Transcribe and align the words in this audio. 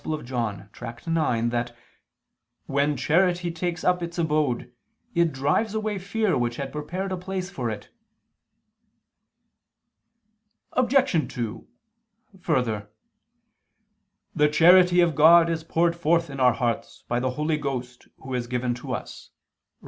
Joan. 0.23 0.67
Tract. 0.73 1.07
ix) 1.07 1.49
that 1.51 1.77
"when 2.65 2.97
charity 2.97 3.51
takes 3.51 3.83
up 3.83 4.01
its 4.01 4.17
abode, 4.17 4.71
it 5.13 5.31
drives 5.31 5.75
away 5.75 5.99
fear 5.99 6.35
which 6.35 6.55
had 6.55 6.71
prepared 6.71 7.11
a 7.11 7.17
place 7.17 7.51
for 7.51 7.69
it." 7.69 7.89
Obj. 10.73 11.31
2: 11.31 11.67
Further, 12.39 12.89
"The 14.35 14.49
charity 14.49 15.01
of 15.01 15.13
God 15.13 15.51
is 15.51 15.63
poured 15.63 15.95
forth 15.95 16.31
in 16.31 16.39
our 16.39 16.53
hearts, 16.53 17.03
by 17.07 17.19
the 17.19 17.29
Holy 17.37 17.57
Ghost, 17.57 18.07
Who 18.23 18.33
is 18.33 18.47
given 18.47 18.73
to 18.73 18.93
us" 18.95 19.29
(Rom. 19.35 19.37